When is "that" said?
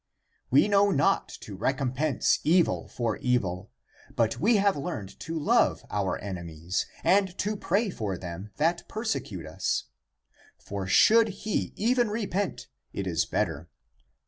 8.57-8.87